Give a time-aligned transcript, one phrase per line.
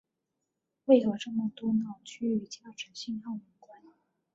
[0.85, 3.79] 为何这么多脑区与价值信号有关。